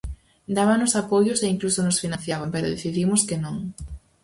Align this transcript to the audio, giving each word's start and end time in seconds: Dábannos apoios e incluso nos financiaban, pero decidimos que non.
Dábannos 0.57 0.93
apoios 1.01 1.39
e 1.45 1.47
incluso 1.53 1.79
nos 1.83 2.01
financiaban, 2.03 2.49
pero 2.53 2.71
decidimos 2.73 3.21
que 3.27 3.37
non. 3.43 3.55